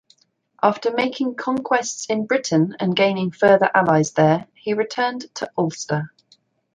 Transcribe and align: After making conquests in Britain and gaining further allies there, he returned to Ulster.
After 0.63 0.91
making 0.91 1.35
conquests 1.35 2.07
in 2.07 2.25
Britain 2.25 2.75
and 2.79 2.95
gaining 2.95 3.29
further 3.29 3.69
allies 3.71 4.13
there, 4.13 4.47
he 4.55 4.73
returned 4.73 5.25
to 5.35 5.51
Ulster. 5.55 6.11